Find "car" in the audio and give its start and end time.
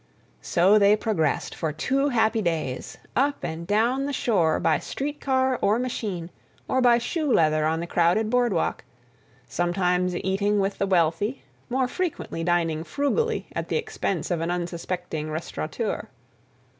5.21-5.59